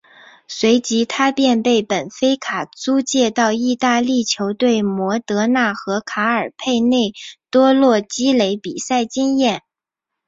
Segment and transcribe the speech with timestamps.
[0.47, 7.13] 随即他便被本菲卡租借到意大利球队摩德纳和卡尔佩内
[7.51, 9.61] 多洛积累比赛经验。